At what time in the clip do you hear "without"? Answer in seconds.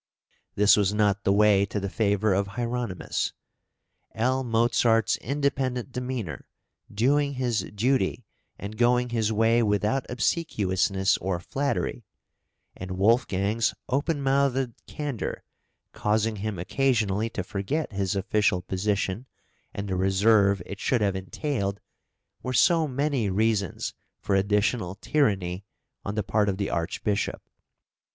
9.61-10.07